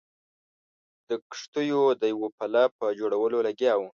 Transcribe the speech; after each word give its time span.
د 1.07 1.09
کښتیو 1.31 1.83
د 2.01 2.03
یوه 2.13 2.29
پله 2.37 2.63
په 2.77 2.85
جوړولو 2.99 3.37
لګیا 3.47 3.73
وو. 3.77 3.87